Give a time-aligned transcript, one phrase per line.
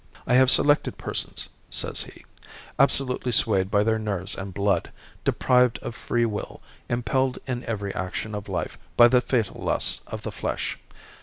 [0.25, 2.25] "I have selected persons," says he,
[2.79, 4.91] "absolutely swayed by their nerves and blood,
[5.23, 10.23] deprived of free will, impelled in every action of life, by the fatal lusts of
[10.23, 10.79] the flesh.